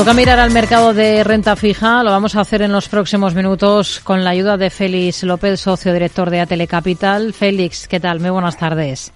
Toca 0.00 0.14
mirar 0.14 0.38
al 0.38 0.50
mercado 0.50 0.94
de 0.94 1.22
renta 1.24 1.56
fija. 1.56 2.02
Lo 2.02 2.10
vamos 2.10 2.34
a 2.34 2.40
hacer 2.40 2.62
en 2.62 2.72
los 2.72 2.88
próximos 2.88 3.34
minutos 3.34 4.00
con 4.00 4.24
la 4.24 4.30
ayuda 4.30 4.56
de 4.56 4.70
Félix 4.70 5.24
López, 5.24 5.60
socio 5.60 5.92
director 5.92 6.30
de 6.30 6.40
Atele 6.40 6.66
Capital. 6.66 7.34
Félix, 7.34 7.86
¿qué 7.86 8.00
tal? 8.00 8.18
Muy 8.18 8.30
buenas 8.30 8.56
tardes. 8.56 9.12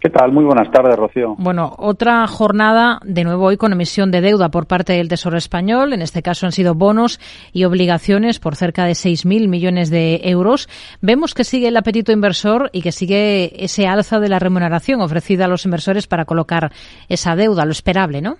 ¿Qué 0.00 0.10
tal? 0.10 0.32
Muy 0.32 0.42
buenas 0.42 0.68
tardes, 0.72 0.96
Rocío. 0.96 1.36
Bueno, 1.38 1.76
otra 1.78 2.26
jornada 2.26 2.98
de 3.04 3.22
nuevo 3.22 3.44
hoy 3.44 3.56
con 3.56 3.70
emisión 3.70 4.10
de 4.10 4.20
deuda 4.20 4.48
por 4.48 4.66
parte 4.66 4.94
del 4.94 5.06
Tesoro 5.06 5.38
Español. 5.38 5.92
En 5.92 6.02
este 6.02 6.22
caso 6.22 6.44
han 6.44 6.50
sido 6.50 6.74
bonos 6.74 7.20
y 7.52 7.62
obligaciones 7.62 8.40
por 8.40 8.56
cerca 8.56 8.84
de 8.84 8.94
6.000 8.94 9.46
millones 9.46 9.90
de 9.90 10.22
euros. 10.24 10.68
Vemos 11.00 11.34
que 11.34 11.44
sigue 11.44 11.68
el 11.68 11.76
apetito 11.76 12.10
inversor 12.10 12.68
y 12.72 12.82
que 12.82 12.90
sigue 12.90 13.64
ese 13.64 13.86
alza 13.86 14.18
de 14.18 14.28
la 14.28 14.40
remuneración 14.40 15.00
ofrecida 15.02 15.44
a 15.44 15.48
los 15.48 15.64
inversores 15.66 16.08
para 16.08 16.24
colocar 16.24 16.72
esa 17.08 17.36
deuda, 17.36 17.64
lo 17.64 17.70
esperable, 17.70 18.20
¿no? 18.22 18.38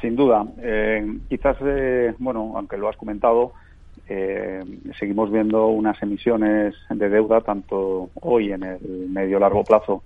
Sin 0.00 0.16
duda. 0.16 0.46
Eh, 0.58 1.18
quizás, 1.28 1.56
eh, 1.60 2.14
bueno, 2.18 2.52
aunque 2.56 2.78
lo 2.78 2.88
has 2.88 2.96
comentado, 2.96 3.52
eh, 4.08 4.64
seguimos 4.98 5.30
viendo 5.30 5.66
unas 5.68 6.02
emisiones 6.02 6.74
de 6.88 7.08
deuda, 7.08 7.42
tanto 7.42 8.08
hoy 8.14 8.52
en 8.52 8.62
el 8.62 9.08
medio-largo 9.10 9.62
plazo 9.64 10.02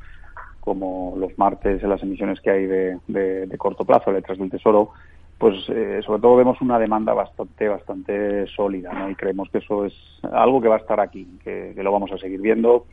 como 0.61 1.15
los 1.19 1.39
martes 1.39 1.83
en 1.83 1.91
las 1.91 2.03
emisiones 2.03 2.41
que 2.41 2.51
hay 2.51 2.67
de, 2.67 3.55
corto 3.59 3.85
plazo, 3.85 4.11
letras 4.11 4.39
del 4.39 4.51
Tesoro, 4.51 4.91
pues 5.39 5.63
sobre 5.65 6.23
todo 6.23 6.37
vemos 6.37 6.61
una 6.63 6.79
demanda 6.79 7.13
bastante 7.13 7.69
bastante 7.69 8.47
sólida 8.47 8.93
¿no? 8.95 9.11
y 9.11 9.15
creemos 9.15 9.51
que 9.51 9.59
eso 9.59 9.85
es 9.85 9.93
algo 10.33 10.63
que 10.63 10.69
va 10.69 10.77
a 10.77 10.79
estar 10.79 11.01
aquí, 11.01 11.39
que, 11.45 11.75
lo 11.77 11.93
vamos 11.93 12.13
a 12.13 12.19
seguir 12.19 12.41
viendo, 12.41 12.87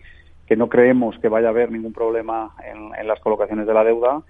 que 0.48 0.58
no 0.58 0.68
creemos 0.68 1.18
que 1.20 1.30
vaya 1.30 1.48
a 1.48 1.52
haber 1.52 1.72
ningún 1.72 1.94
problema 1.94 2.54
en 3.00 3.08
las 3.08 3.22
colocaciones 3.22 3.66
de 3.66 3.74
la 3.74 3.86
deuda 3.86 4.22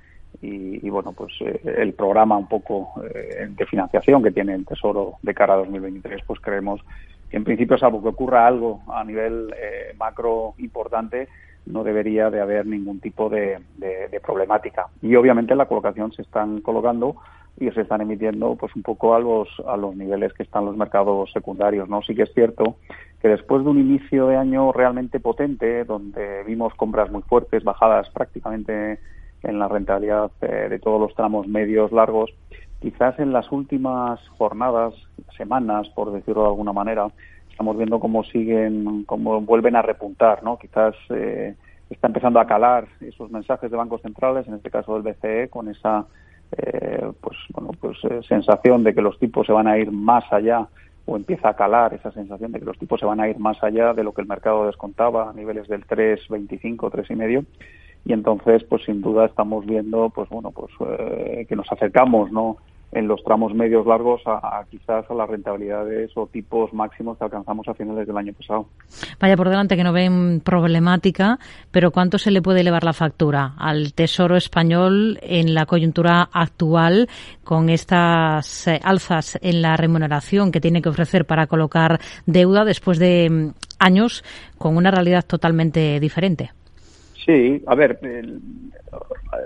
y, 0.42 0.90
bueno, 0.90 1.14
pues 1.14 1.34
eh, 1.42 1.62
el 1.78 1.94
programa 1.94 2.38
un 2.38 2.48
poco 2.48 2.94
eh, 3.04 3.48
de 3.50 3.66
financiación 3.66 4.24
que 4.24 4.32
tiene 4.32 4.56
el 4.56 4.66
Tesoro 4.66 5.14
de 5.22 5.34
cara 5.34 5.54
a 5.54 5.58
2023, 5.58 6.22
pues 6.26 6.40
creemos 6.40 6.82
que 7.30 7.38
en 7.38 7.44
principio, 7.44 7.78
salvo 7.78 8.02
que 8.02 8.10
ocurra 8.10 8.48
algo 8.48 8.82
a 8.88 9.04
nivel 9.04 9.54
eh, 9.56 9.94
macro 9.98 10.54
importante, 10.58 11.28
no 11.66 11.84
debería 11.84 12.30
de 12.30 12.42
haber 12.42 12.66
ningún 12.66 13.00
tipo 13.00 13.30
de, 13.30 13.60
problemática. 14.24 14.88
Y 15.02 15.16
obviamente 15.16 15.56
la 15.56 15.68
colocación 15.68 16.12
se 16.12 16.24
están 16.24 16.62
colocando 16.62 17.16
y 17.60 17.70
se 17.72 17.82
están 17.82 18.02
emitiendo 18.02 18.56
pues 18.56 18.76
un 18.76 18.82
poco 18.82 19.14
a 19.14 19.20
los 19.20 19.48
a 19.68 19.76
los 19.76 19.96
niveles 19.96 20.34
que 20.34 20.44
están 20.44 20.66
los 20.66 20.78
mercados 20.78 21.32
secundarios 21.34 21.90
no 21.90 22.02
sí 22.02 22.16
que 22.16 22.24
es 22.24 22.34
cierto 22.34 22.78
que 23.22 23.28
después 23.28 23.64
de 23.64 23.70
un 23.70 23.78
inicio 23.78 24.28
de 24.28 24.38
año 24.38 24.72
realmente 24.72 25.20
potente 25.20 25.84
donde 25.84 26.44
vimos 26.46 26.74
compras 26.76 27.12
muy 27.12 27.22
fuertes 27.24 27.66
bajadas 27.66 28.10
prácticamente 28.12 29.00
en 29.44 29.60
la 29.60 29.68
rentabilidad 29.68 30.32
eh, 30.42 30.68
de 30.70 30.80
todos 30.80 31.00
los 31.00 31.16
tramos 31.16 31.48
medios 31.48 31.92
largos. 31.92 32.32
Quizás 32.80 33.20
en 33.20 33.32
las 33.32 33.52
últimas 33.52 34.20
jornadas, 34.38 34.94
semanas, 35.38 35.88
por 35.90 36.12
decirlo 36.12 36.42
de 36.44 36.50
alguna 36.50 36.74
manera, 36.74 37.08
estamos 37.50 37.78
viendo 37.78 38.00
cómo 38.00 38.24
siguen, 38.24 39.04
cómo 39.06 39.42
vuelven 39.42 39.76
a 39.76 39.82
repuntar, 39.82 40.44
¿no? 40.44 40.58
Quizás 40.58 40.96
eh, 41.10 41.56
está 41.90 42.08
empezando 42.08 42.40
a 42.40 42.48
calar 42.48 42.88
esos 43.02 43.30
mensajes 43.30 43.70
de 43.70 43.78
bancos 43.78 44.02
centrales, 44.02 44.48
en 44.48 44.56
este 44.56 44.72
caso 44.72 45.00
del 45.00 45.04
BCE, 45.04 45.50
con 45.50 45.68
esa 45.70 46.06
eh, 46.58 47.12
pues 47.22 47.38
bueno 47.54 47.72
pues 47.80 47.98
sensación 48.28 48.84
de 48.84 48.94
que 48.94 49.02
los 49.02 49.18
tipos 49.20 49.48
se 49.48 49.54
van 49.54 49.68
a 49.68 49.78
ir 49.78 49.90
más 49.90 50.26
allá 50.34 50.68
o 51.06 51.16
empieza 51.16 51.50
a 51.50 51.56
calar 51.56 51.94
esa 51.94 52.12
sensación 52.12 52.52
de 52.52 52.60
que 52.60 52.66
los 52.66 52.78
tipos 52.78 53.00
se 53.00 53.06
van 53.06 53.20
a 53.20 53.30
ir 53.30 53.40
más 53.40 53.62
allá 53.64 53.94
de 53.94 54.04
lo 54.04 54.14
que 54.14 54.22
el 54.22 54.28
mercado 54.28 54.68
descontaba 54.68 55.30
a 55.30 55.34
niveles 55.34 55.68
del 55.68 55.86
3,25, 55.86 56.92
3,5 56.92 57.18
y 57.18 57.38
entonces 58.06 58.64
pues 58.64 58.84
sin 58.86 59.02
duda 59.02 59.26
estamos 59.26 59.66
viendo 59.66 60.10
pues 60.10 60.30
bueno 60.30 60.52
pues 60.52 60.72
eh, 61.00 61.46
que 61.48 61.56
nos 61.56 61.72
acercamos 61.72 62.32
no 62.32 62.58
en 62.92 63.08
los 63.08 63.24
tramos 63.24 63.54
medios 63.54 63.86
largos 63.86 64.22
a, 64.26 64.64
quizás 64.70 65.10
a 65.10 65.14
las 65.14 65.30
rentabilidades 65.30 66.12
o 66.16 66.28
tipos 66.28 66.74
máximos 66.74 67.18
que 67.18 67.24
alcanzamos 67.24 67.68
a 67.68 67.74
finales 67.74 68.06
del 68.06 68.18
año 68.18 68.34
pasado. 68.34 68.68
Vaya 69.20 69.38
por 69.38 69.50
delante 69.50 69.78
que 69.78 69.84
no 69.84 69.94
ven 69.94 70.42
problemática, 70.42 71.40
pero 71.72 71.92
¿cuánto 71.92 72.18
se 72.18 72.32
le 72.32 72.42
puede 72.42 72.62
elevar 72.62 72.84
la 72.84 72.94
factura 72.94 73.54
al 73.58 73.94
Tesoro 73.94 74.36
español 74.36 75.20
en 75.22 75.54
la 75.54 75.66
coyuntura 75.66 76.30
actual 76.32 77.08
con 77.44 77.70
estas 77.70 78.68
eh, 78.68 78.80
alzas 78.84 79.40
en 79.42 79.62
la 79.62 79.78
remuneración 79.78 80.52
que 80.52 80.62
tiene 80.62 80.82
que 80.82 80.90
ofrecer 80.90 81.26
para 81.26 81.48
colocar 81.48 82.00
deuda 82.26 82.66
después 82.66 83.00
de 83.00 83.30
mm, 83.30 83.54
años 83.80 84.24
con 84.58 84.76
una 84.76 84.92
realidad 84.92 85.24
totalmente 85.26 86.00
diferente? 86.00 86.52
Sí, 87.26 87.62
a 87.68 87.76
ver, 87.76 88.00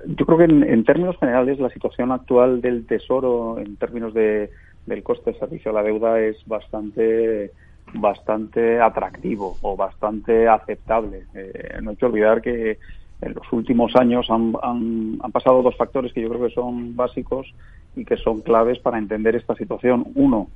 yo 0.05 0.25
creo 0.25 0.37
que 0.37 0.45
en, 0.45 0.83
términos 0.85 1.17
generales 1.17 1.59
la 1.59 1.69
situación 1.69 2.11
actual 2.11 2.61
del 2.61 2.85
Tesoro 2.85 3.59
en 3.59 3.75
términos 3.75 4.13
de, 4.13 4.49
del 4.85 5.03
coste 5.03 5.31
de 5.31 5.39
servicio 5.39 5.71
a 5.71 5.73
la 5.73 5.83
deuda 5.83 6.19
es 6.19 6.37
bastante 6.45 7.51
bastante 7.93 8.79
atractivo 8.81 9.57
o 9.61 9.75
bastante 9.75 10.47
aceptable. 10.47 11.25
Eh, 11.33 11.77
no 11.81 11.91
hay 11.91 11.95
que 11.95 12.05
olvidar 12.05 12.41
que 12.41 12.79
en 13.21 13.33
los 13.33 13.51
últimos 13.53 13.95
años 13.95 14.29
han, 14.29 14.53
han, 14.61 15.17
han, 15.21 15.31
pasado 15.31 15.61
dos 15.61 15.77
factores 15.77 16.11
que 16.11 16.21
yo 16.21 16.29
creo 16.29 16.47
que 16.47 16.53
son 16.53 16.95
básicos 16.95 17.53
y 17.95 18.03
que 18.03 18.17
son 18.17 18.41
claves 18.41 18.79
para 18.79 18.97
entender 18.97 19.35
esta 19.35 19.55
situación. 19.55 20.07
Uno, 20.15 20.49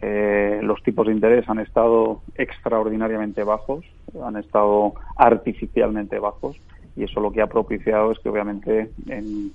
eh, 0.00 0.60
los 0.62 0.82
tipos 0.82 1.06
de 1.06 1.12
interés 1.12 1.48
han 1.48 1.58
estado 1.58 2.22
extraordinariamente 2.36 3.44
bajos, 3.44 3.84
han 4.22 4.36
estado 4.36 4.94
artificialmente 5.16 6.18
bajos 6.18 6.56
y 6.96 7.04
eso 7.04 7.20
lo 7.20 7.30
que 7.30 7.42
ha 7.42 7.46
propiciado 7.46 8.12
es 8.12 8.18
que 8.18 8.28
obviamente 8.28 8.90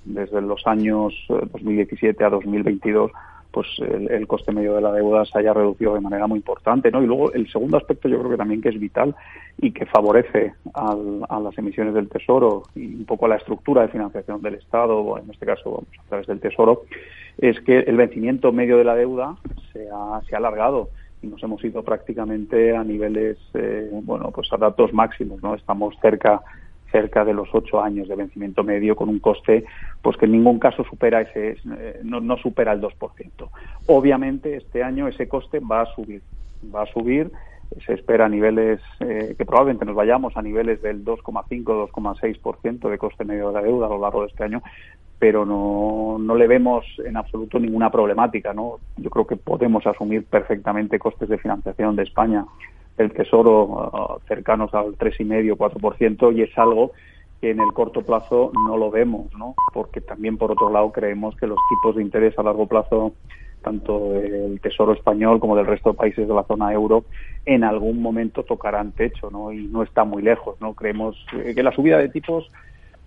desde 0.04 0.40
los 0.40 0.66
años 0.66 1.14
2017 1.28 2.22
eh, 2.22 2.26
a 2.26 2.30
2022 2.30 3.10
pues 3.56 3.68
el, 3.78 4.26
coste 4.26 4.52
medio 4.52 4.74
de 4.74 4.82
la 4.82 4.92
deuda 4.92 5.24
se 5.24 5.38
haya 5.38 5.54
reducido 5.54 5.94
de 5.94 6.02
manera 6.02 6.26
muy 6.26 6.36
importante, 6.36 6.90
¿no? 6.90 7.02
Y 7.02 7.06
luego 7.06 7.32
el 7.32 7.50
segundo 7.50 7.78
aspecto 7.78 8.06
yo 8.06 8.18
creo 8.18 8.32
que 8.32 8.36
también 8.36 8.60
que 8.60 8.68
es 8.68 8.78
vital 8.78 9.14
y 9.56 9.70
que 9.70 9.86
favorece 9.86 10.52
a 10.74 11.40
las 11.40 11.56
emisiones 11.56 11.94
del 11.94 12.10
Tesoro 12.10 12.64
y 12.74 12.96
un 12.96 13.06
poco 13.06 13.24
a 13.24 13.30
la 13.30 13.36
estructura 13.36 13.80
de 13.80 13.88
financiación 13.88 14.42
del 14.42 14.56
Estado, 14.56 15.16
en 15.16 15.30
este 15.30 15.46
caso 15.46 15.84
a 16.04 16.08
través 16.10 16.26
del 16.26 16.38
Tesoro, 16.38 16.82
es 17.38 17.60
que 17.60 17.80
el 17.80 17.96
vencimiento 17.96 18.52
medio 18.52 18.78
de 18.78 18.84
la 18.84 18.94
deuda 18.94 19.36
se 19.72 19.88
ha, 19.92 20.20
se 20.28 20.34
ha 20.34 20.38
alargado 20.38 20.88
y 21.22 21.26
nos 21.26 21.42
hemos 21.42 21.62
ido 21.64 21.82
prácticamente 21.82 22.76
a 22.76 22.84
niveles, 22.84 23.38
eh, 23.54 23.90
bueno, 24.02 24.30
pues 24.30 24.52
a 24.52 24.56
datos 24.56 24.92
máximos, 24.92 25.42
¿no? 25.42 25.54
Estamos 25.54 25.94
cerca 26.00 26.40
cerca 26.92 27.24
de 27.24 27.34
los 27.34 27.48
ocho 27.52 27.82
años 27.82 28.08
de 28.08 28.14
vencimiento 28.14 28.62
medio 28.62 28.94
con 28.94 29.08
un 29.08 29.18
coste 29.18 29.64
pues 30.02 30.16
que 30.16 30.26
en 30.26 30.32
ningún 30.32 30.60
caso 30.60 30.84
supera 30.84 31.20
ese 31.20 31.56
eh, 31.78 32.00
no, 32.04 32.20
no 32.20 32.36
supera 32.36 32.72
el 32.72 32.80
2%. 32.80 32.92
Obviamente 33.86 34.56
este 34.56 34.84
año 34.84 35.08
ese 35.08 35.28
coste 35.28 35.58
va 35.58 35.82
a 35.82 35.86
subir, 35.94 36.22
va 36.74 36.82
a 36.82 36.86
subir 36.86 37.32
se 37.84 37.94
espera 37.94 38.26
a 38.26 38.28
niveles 38.28 38.80
eh, 39.00 39.34
que 39.36 39.44
probablemente 39.44 39.84
nos 39.84 39.96
vayamos 39.96 40.36
a 40.36 40.42
niveles 40.42 40.80
del 40.82 41.04
2,5 41.04 41.90
2,6% 41.90 42.88
de 42.88 42.98
coste 42.98 43.24
medio 43.24 43.48
de 43.48 43.54
la 43.54 43.62
deuda 43.62 43.86
a 43.86 43.90
lo 43.90 43.98
largo 43.98 44.22
de 44.22 44.28
este 44.28 44.44
año 44.44 44.62
pero 45.18 45.46
no, 45.46 46.18
no 46.18 46.34
le 46.34 46.46
vemos 46.46 46.84
en 47.04 47.16
absoluto 47.16 47.58
ninguna 47.58 47.90
problemática. 47.90 48.52
¿no? 48.52 48.78
Yo 48.96 49.10
creo 49.10 49.26
que 49.26 49.36
podemos 49.36 49.86
asumir 49.86 50.24
perfectamente 50.24 50.98
costes 50.98 51.28
de 51.28 51.38
financiación 51.38 51.96
de 51.96 52.02
España 52.02 52.44
el 52.98 53.12
Tesoro 53.12 53.64
uh, 53.64 54.26
cercanos 54.26 54.72
al 54.74 54.96
3,5-4% 54.96 56.34
y 56.34 56.42
es 56.42 56.58
algo 56.58 56.92
que 57.40 57.50
en 57.50 57.60
el 57.60 57.72
corto 57.72 58.02
plazo 58.02 58.52
no 58.66 58.76
lo 58.76 58.90
vemos, 58.90 59.26
¿no? 59.36 59.54
porque 59.74 60.00
también 60.00 60.38
por 60.38 60.52
otro 60.52 60.70
lado 60.70 60.90
creemos 60.92 61.36
que 61.36 61.46
los 61.46 61.58
tipos 61.68 61.96
de 61.96 62.02
interés 62.02 62.38
a 62.38 62.42
largo 62.42 62.66
plazo 62.66 63.12
tanto 63.62 64.12
del 64.12 64.60
Tesoro 64.60 64.92
español 64.92 65.40
como 65.40 65.56
del 65.56 65.66
resto 65.66 65.90
de 65.90 65.96
países 65.96 66.28
de 66.28 66.34
la 66.34 66.44
zona 66.44 66.72
euro 66.72 67.04
en 67.44 67.64
algún 67.64 68.00
momento 68.00 68.44
tocarán 68.44 68.92
techo 68.92 69.30
¿no? 69.30 69.52
y 69.52 69.66
no 69.66 69.82
está 69.82 70.04
muy 70.04 70.22
lejos. 70.22 70.56
¿no? 70.60 70.74
Creemos 70.74 71.16
que 71.32 71.62
la 71.62 71.72
subida 71.72 71.98
de 71.98 72.08
tipos 72.08 72.50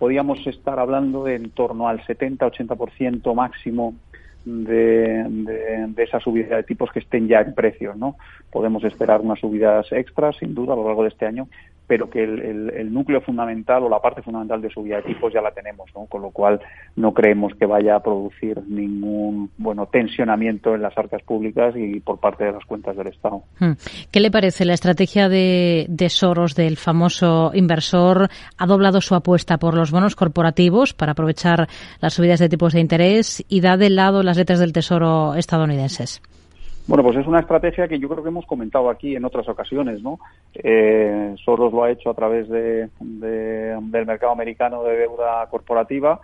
podíamos 0.00 0.44
estar 0.46 0.78
hablando 0.80 1.24
de 1.24 1.34
en 1.34 1.50
torno 1.50 1.86
al 1.86 2.00
70-80% 2.00 3.34
máximo 3.34 3.94
de, 4.46 5.26
de, 5.94 6.02
esa 6.02 6.18
subida 6.18 6.56
de 6.56 6.62
tipos 6.62 6.90
que 6.90 7.00
estén 7.00 7.28
ya 7.28 7.42
en 7.42 7.54
precios, 7.54 7.98
¿no? 7.98 8.16
Podemos 8.50 8.82
esperar 8.84 9.20
unas 9.20 9.38
subidas 9.38 9.92
extras, 9.92 10.36
sin 10.38 10.54
duda, 10.54 10.72
a 10.72 10.76
lo 10.76 10.86
largo 10.86 11.02
de 11.02 11.10
este 11.10 11.26
año, 11.26 11.48
pero 11.90 12.08
que 12.08 12.22
el, 12.22 12.94
núcleo 12.94 13.20
fundamental 13.20 13.82
o 13.82 13.88
la 13.88 13.98
parte 13.98 14.22
fundamental 14.22 14.62
de 14.62 14.70
subida 14.70 14.98
de 14.98 15.02
tipos 15.02 15.32
ya 15.32 15.40
la 15.40 15.50
tenemos, 15.50 15.90
¿no? 15.92 16.06
Con 16.06 16.22
lo 16.22 16.30
cual 16.30 16.60
no 16.94 17.12
creemos 17.12 17.52
que 17.56 17.66
vaya 17.66 17.96
a 17.96 18.00
producir 18.00 18.62
ningún, 18.68 19.50
bueno, 19.58 19.86
tensionamiento 19.86 20.72
en 20.76 20.82
las 20.82 20.96
arcas 20.96 21.20
públicas 21.24 21.74
y 21.76 21.98
por 21.98 22.20
parte 22.20 22.44
de 22.44 22.52
las 22.52 22.64
cuentas 22.64 22.96
del 22.96 23.08
Estado. 23.08 23.42
Hmm. 23.58 23.72
¿Qué 24.12 24.20
le 24.20 24.30
parece 24.30 24.64
la 24.64 24.74
estrategia 24.74 25.28
de, 25.28 25.86
de 25.88 26.08
Soros, 26.10 26.54
del 26.54 26.76
famoso 26.76 27.50
inversor? 27.54 28.28
Ha 28.56 28.66
doblado 28.66 29.00
su 29.00 29.16
apuesta 29.16 29.58
por 29.58 29.74
los 29.74 29.90
bonos 29.90 30.14
corporativos 30.14 30.94
para 30.94 31.10
aprovechar 31.10 31.66
las 32.00 32.14
subidas 32.14 32.38
de 32.38 32.48
tipos 32.48 32.72
de 32.72 32.82
interés 32.82 33.44
y 33.48 33.62
da 33.62 33.76
de 33.76 33.90
lado 33.90 34.22
las 34.22 34.36
letras 34.36 34.60
del 34.60 34.72
Tesoro 34.72 35.34
estadounidenses. 35.34 36.22
Bueno, 36.90 37.04
pues 37.04 37.18
es 37.18 37.26
una 37.28 37.38
estrategia 37.38 37.86
que 37.86 38.00
yo 38.00 38.08
creo 38.08 38.24
que 38.24 38.30
hemos 38.30 38.46
comentado 38.46 38.90
aquí 38.90 39.14
en 39.14 39.24
otras 39.24 39.48
ocasiones, 39.48 40.02
¿no? 40.02 40.18
Eh, 40.54 41.36
Soros 41.44 41.72
lo 41.72 41.84
ha 41.84 41.90
hecho 41.92 42.10
a 42.10 42.14
través 42.14 42.48
de, 42.48 42.88
del 42.98 44.06
mercado 44.06 44.32
americano 44.32 44.82
de 44.82 44.96
deuda 44.96 45.46
corporativa 45.48 46.20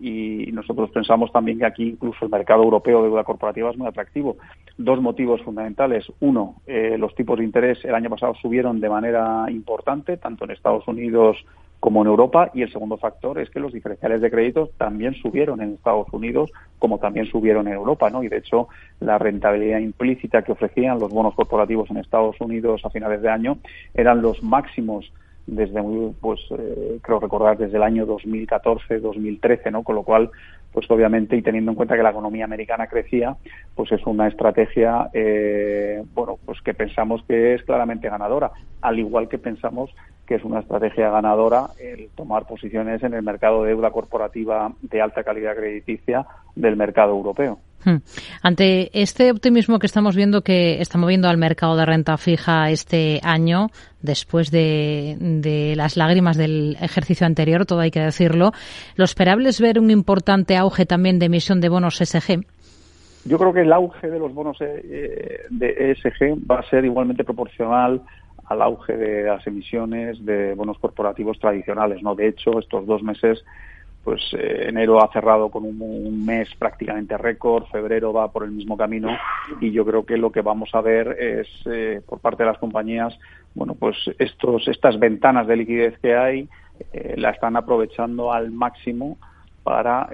y 0.00 0.50
nosotros 0.50 0.90
pensamos 0.90 1.30
también 1.30 1.60
que 1.60 1.66
aquí 1.66 1.90
incluso 1.90 2.24
el 2.24 2.32
mercado 2.32 2.64
europeo 2.64 2.98
de 3.00 3.10
deuda 3.10 3.22
corporativa 3.22 3.70
es 3.70 3.78
muy 3.78 3.86
atractivo. 3.86 4.38
Dos 4.76 5.00
motivos 5.00 5.40
fundamentales. 5.42 6.04
Uno, 6.18 6.56
eh, 6.66 6.96
los 6.98 7.14
tipos 7.14 7.38
de 7.38 7.44
interés 7.44 7.84
el 7.84 7.94
año 7.94 8.10
pasado 8.10 8.34
subieron 8.42 8.80
de 8.80 8.88
manera 8.88 9.46
importante, 9.48 10.16
tanto 10.16 10.46
en 10.46 10.50
Estados 10.50 10.88
Unidos 10.88 11.36
como 11.80 12.02
en 12.02 12.08
Europa. 12.08 12.50
Y 12.54 12.62
el 12.62 12.72
segundo 12.72 12.96
factor 12.96 13.38
es 13.38 13.50
que 13.50 13.60
los 13.60 13.72
diferenciales 13.72 14.20
de 14.20 14.30
créditos 14.30 14.70
también 14.76 15.14
subieron 15.14 15.60
en 15.60 15.74
Estados 15.74 16.08
Unidos, 16.12 16.50
como 16.78 16.98
también 16.98 17.26
subieron 17.26 17.68
en 17.68 17.74
Europa, 17.74 18.10
¿no? 18.10 18.22
Y 18.22 18.28
de 18.28 18.38
hecho, 18.38 18.68
la 19.00 19.18
rentabilidad 19.18 19.78
implícita 19.78 20.42
que 20.42 20.52
ofrecían 20.52 20.98
los 20.98 21.12
bonos 21.12 21.34
corporativos 21.34 21.90
en 21.90 21.98
Estados 21.98 22.40
Unidos 22.40 22.82
a 22.84 22.90
finales 22.90 23.22
de 23.22 23.30
año 23.30 23.58
eran 23.94 24.22
los 24.22 24.42
máximos 24.42 25.12
desde 25.48 25.80
muy, 25.80 26.14
pues 26.20 26.40
eh, 26.50 26.98
creo 27.02 27.18
recordar 27.18 27.56
desde 27.56 27.78
el 27.78 27.82
año 27.82 28.04
2014, 28.04 29.00
2013, 29.00 29.70
¿no? 29.70 29.82
Con 29.82 29.96
lo 29.96 30.02
cual, 30.02 30.30
pues 30.72 30.88
obviamente 30.90 31.36
y 31.36 31.42
teniendo 31.42 31.70
en 31.70 31.74
cuenta 31.74 31.96
que 31.96 32.02
la 32.02 32.10
economía 32.10 32.44
americana 32.44 32.86
crecía, 32.86 33.36
pues 33.74 33.90
es 33.92 34.06
una 34.06 34.28
estrategia, 34.28 35.08
eh, 35.14 36.04
bueno, 36.14 36.38
pues 36.44 36.60
que 36.60 36.74
pensamos 36.74 37.22
que 37.26 37.54
es 37.54 37.62
claramente 37.64 38.10
ganadora, 38.10 38.52
al 38.82 38.98
igual 38.98 39.28
que 39.28 39.38
pensamos 39.38 39.90
que 40.26 40.34
es 40.34 40.44
una 40.44 40.60
estrategia 40.60 41.08
ganadora 41.08 41.68
el 41.80 42.10
tomar 42.14 42.46
posiciones 42.46 43.02
en 43.02 43.14
el 43.14 43.22
mercado 43.22 43.62
de 43.62 43.70
deuda 43.70 43.90
corporativa 43.90 44.70
de 44.82 45.00
alta 45.00 45.24
calidad 45.24 45.56
crediticia 45.56 46.26
del 46.54 46.76
mercado 46.76 47.12
europeo. 47.12 47.58
Hmm. 47.84 47.98
Ante 48.42 48.90
este 48.92 49.30
optimismo 49.30 49.78
que 49.78 49.86
estamos 49.86 50.16
viendo 50.16 50.42
que 50.42 50.80
está 50.80 50.98
moviendo 50.98 51.28
al 51.28 51.38
mercado 51.38 51.76
de 51.76 51.86
renta 51.86 52.16
fija 52.16 52.70
este 52.70 53.20
año, 53.22 53.68
después 54.02 54.50
de, 54.50 55.16
de, 55.20 55.74
las 55.76 55.96
lágrimas 55.96 56.36
del 56.36 56.76
ejercicio 56.80 57.26
anterior, 57.26 57.66
todo 57.66 57.80
hay 57.80 57.90
que 57.90 58.00
decirlo, 58.00 58.52
¿lo 58.96 59.04
esperable 59.04 59.48
es 59.48 59.60
ver 59.60 59.78
un 59.78 59.90
importante 59.90 60.56
auge 60.56 60.86
también 60.86 61.18
de 61.18 61.26
emisión 61.26 61.60
de 61.60 61.68
bonos 61.68 61.98
SG? 61.98 62.44
Yo 63.24 63.38
creo 63.38 63.52
que 63.52 63.60
el 63.60 63.72
auge 63.72 64.08
de 64.08 64.18
los 64.18 64.32
bonos 64.32 64.56
eh, 64.60 65.42
de 65.50 65.92
ESG 65.92 66.50
va 66.50 66.60
a 66.60 66.70
ser 66.70 66.84
igualmente 66.84 67.24
proporcional 67.24 68.02
al 68.46 68.62
auge 68.62 68.96
de 68.96 69.24
las 69.24 69.46
emisiones 69.46 70.24
de 70.24 70.54
bonos 70.54 70.78
corporativos 70.78 71.38
tradicionales. 71.38 72.02
No, 72.02 72.14
de 72.14 72.28
hecho, 72.28 72.58
estos 72.58 72.86
dos 72.86 73.02
meses, 73.02 73.44
pues 74.04 74.22
eh, 74.32 74.66
enero 74.68 75.02
ha 75.02 75.12
cerrado 75.12 75.50
con 75.50 75.64
un, 75.64 76.24
mes 76.24 76.48
prácticamente 76.58 77.16
récord, 77.18 77.64
febrero 77.66 78.12
va 78.12 78.30
por 78.30 78.44
el 78.44 78.50
mismo 78.50 78.76
camino 78.76 79.10
y 79.60 79.70
yo 79.70 79.84
creo 79.84 80.04
que 80.04 80.16
lo 80.16 80.32
que 80.32 80.42
vamos 80.42 80.70
a 80.72 80.80
ver 80.80 81.16
es 81.20 81.48
eh, 81.66 82.00
por 82.06 82.20
parte 82.20 82.42
de 82.42 82.50
las 82.50 82.58
compañías, 82.58 83.18
bueno, 83.54 83.74
pues 83.74 83.96
estos 84.18 84.68
estas 84.68 84.98
ventanas 84.98 85.46
de 85.46 85.56
liquidez 85.56 85.98
que 85.98 86.16
hay 86.16 86.48
eh, 86.92 87.14
la 87.16 87.30
están 87.30 87.56
aprovechando 87.56 88.32
al 88.32 88.50
máximo 88.50 89.18
para 89.62 90.08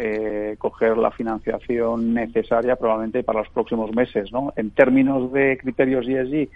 coger 0.59 0.99
la 0.99 1.13
financiación 1.13 2.13
necesaria 2.13 2.75
probablemente 2.75 3.23
para 3.23 3.39
los 3.39 3.49
próximos 3.51 3.95
meses, 3.95 4.33
¿no? 4.33 4.53
En 4.57 4.73
términos 4.73 5.33
de 5.33 5.57
criterios 5.59 6.09
ESG, 6.09 6.49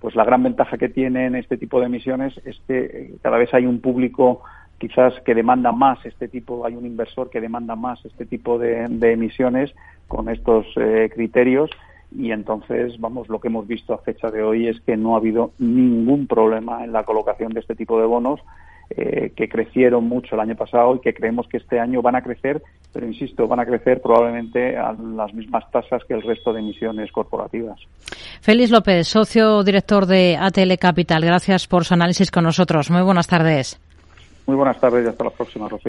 pues 0.00 0.14
la 0.14 0.24
gran 0.24 0.44
ventaja 0.44 0.78
que 0.78 0.88
tienen 0.88 1.34
este 1.34 1.56
tipo 1.56 1.80
de 1.80 1.86
emisiones 1.86 2.40
es 2.44 2.56
que 2.68 3.14
cada 3.20 3.38
vez 3.38 3.52
hay 3.52 3.66
un 3.66 3.80
público 3.80 4.42
quizás 4.78 5.14
que 5.24 5.34
demanda 5.34 5.72
más 5.72 6.04
este 6.04 6.28
tipo, 6.28 6.66
hay 6.66 6.74
un 6.74 6.86
inversor 6.86 7.30
que 7.30 7.40
demanda 7.40 7.76
más 7.76 8.04
este 8.04 8.26
tipo 8.26 8.58
de, 8.58 8.84
emisiones 8.84 9.74
con 10.08 10.28
estos 10.28 10.66
eh, 10.76 11.10
criterios 11.14 11.70
y 12.14 12.30
entonces, 12.30 12.98
vamos, 13.00 13.28
lo 13.28 13.40
que 13.40 13.48
hemos 13.48 13.66
visto 13.66 13.92
a 13.92 13.98
fecha 13.98 14.30
de 14.30 14.42
hoy 14.42 14.68
es 14.68 14.80
que 14.80 14.96
no 14.96 15.14
ha 15.14 15.18
habido 15.18 15.52
ningún 15.58 16.26
problema 16.26 16.84
en 16.84 16.92
la 16.92 17.04
colocación 17.04 17.52
de 17.52 17.60
este 17.60 17.74
tipo 17.74 17.98
de 18.00 18.06
bonos 18.06 18.40
eh, 18.90 19.32
que 19.34 19.48
crecieron 19.48 20.04
mucho 20.04 20.36
el 20.36 20.40
año 20.40 20.54
pasado 20.54 20.94
y 20.94 21.00
que 21.00 21.12
creemos 21.12 21.48
que 21.48 21.56
este 21.56 21.80
año 21.80 22.02
van 22.02 22.14
a 22.14 22.22
crecer, 22.22 22.62
pero 22.92 23.06
insisto, 23.06 23.48
van 23.48 23.58
a 23.58 23.66
crecer 23.66 24.00
probablemente 24.00 24.76
a 24.76 24.92
las 24.92 25.34
mismas 25.34 25.68
tasas 25.72 26.04
que 26.04 26.14
el 26.14 26.22
resto 26.22 26.52
de 26.52 26.60
emisiones 26.60 27.10
corporativas. 27.10 27.80
Félix 28.40 28.70
López, 28.70 29.08
socio 29.08 29.64
director 29.64 30.06
de 30.06 30.36
ATL 30.40 30.78
Capital, 30.78 31.24
gracias 31.24 31.66
por 31.66 31.84
su 31.84 31.94
análisis 31.94 32.30
con 32.30 32.44
nosotros. 32.44 32.90
Muy 32.90 33.02
buenas 33.02 33.26
tardes. 33.26 33.80
Muy 34.46 34.56
buenas 34.56 34.80
tardes 34.80 35.04
y 35.04 35.08
hasta 35.08 35.24
la 35.24 35.30
próxima, 35.30 35.68
Rocío. 35.68 35.84